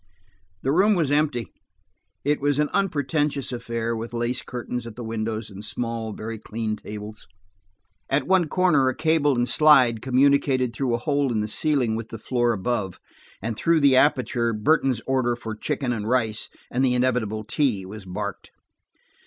[0.63, 1.49] The room was empty;
[2.25, 6.75] it was an unpretentious affair, with lace curtains at the windows and small, very clean
[6.75, 7.27] tables.
[8.09, 12.09] At one corner a cable and slide communicated through a hole in the ceiling with
[12.09, 12.99] the floor above,
[13.43, 18.03] and through the aperture, Burton's order for chicken and rice, and the inevitable tea, was
[18.03, 18.49] barked.